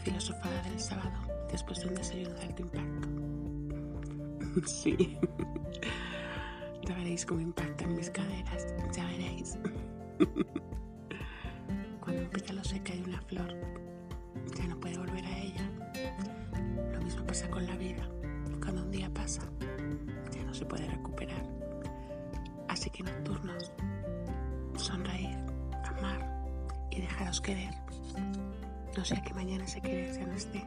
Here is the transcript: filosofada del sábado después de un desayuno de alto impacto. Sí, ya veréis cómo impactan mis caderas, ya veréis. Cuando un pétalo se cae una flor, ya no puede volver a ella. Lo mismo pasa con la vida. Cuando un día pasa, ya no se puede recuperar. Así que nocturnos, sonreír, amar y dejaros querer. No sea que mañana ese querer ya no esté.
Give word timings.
filosofada 0.00 0.62
del 0.62 0.80
sábado 0.80 1.18
después 1.50 1.80
de 1.80 1.88
un 1.88 1.94
desayuno 1.94 2.34
de 2.34 2.42
alto 2.42 2.62
impacto. 2.62 3.08
Sí, 4.66 5.16
ya 6.86 6.94
veréis 6.96 7.24
cómo 7.24 7.40
impactan 7.40 7.94
mis 7.94 8.10
caderas, 8.10 8.66
ya 8.92 9.04
veréis. 9.06 9.56
Cuando 12.00 12.22
un 12.22 12.28
pétalo 12.30 12.64
se 12.64 12.82
cae 12.82 13.00
una 13.02 13.20
flor, 13.22 13.54
ya 14.56 14.66
no 14.66 14.80
puede 14.80 14.98
volver 14.98 15.24
a 15.24 15.38
ella. 15.38 15.70
Lo 16.92 17.00
mismo 17.00 17.24
pasa 17.26 17.48
con 17.48 17.64
la 17.64 17.76
vida. 17.76 18.08
Cuando 18.60 18.82
un 18.82 18.90
día 18.90 19.08
pasa, 19.14 19.42
ya 20.34 20.42
no 20.42 20.52
se 20.52 20.66
puede 20.66 20.86
recuperar. 20.88 21.44
Así 22.68 22.90
que 22.90 23.04
nocturnos, 23.04 23.72
sonreír, 24.76 25.36
amar 25.84 26.44
y 26.90 27.00
dejaros 27.00 27.40
querer. 27.40 27.89
No 28.96 29.04
sea 29.04 29.22
que 29.22 29.34
mañana 29.34 29.64
ese 29.64 29.80
querer 29.80 30.12
ya 30.12 30.26
no 30.26 30.34
esté. 30.34 30.66